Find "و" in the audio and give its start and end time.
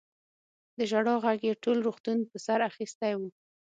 3.17-3.21